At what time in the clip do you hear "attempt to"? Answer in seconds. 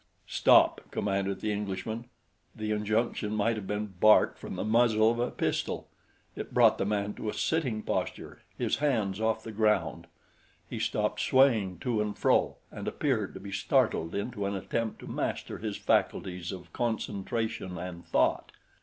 14.55-15.07